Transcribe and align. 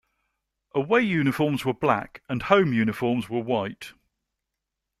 Away 0.73 1.01
uniforms 1.03 1.63
were 1.63 1.75
black 1.75 2.23
and 2.27 2.41
home 2.41 2.73
uniforms 2.73 3.29
were 3.29 3.43
white. 3.43 3.93